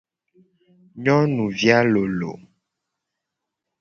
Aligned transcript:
Nyonuvi 1.03 1.67
a 1.77 1.79
lolo. 1.91 2.31